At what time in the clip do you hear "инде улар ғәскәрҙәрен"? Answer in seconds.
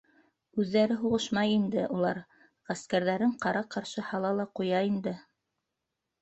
1.57-3.35